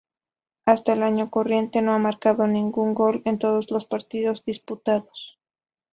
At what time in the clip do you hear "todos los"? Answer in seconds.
3.37-3.85